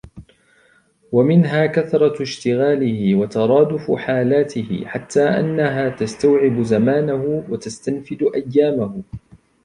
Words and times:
وَمِنْهَا 1.11 1.65
كَثْرَةُ 1.65 2.21
اشْتِغَالِهِ 2.21 3.15
وَتَرَادُفُ 3.15 3.91
حَالَاتِهِ 3.91 4.85
حَتَّى 4.85 5.23
أَنَّهَا 5.23 5.89
تَسْتَوْعِبُ 5.89 6.61
زَمَانَهُ 6.61 7.43
وَتَسْتَنْفِدُ 7.49 8.23
أَيَّامَهُ 8.35 9.03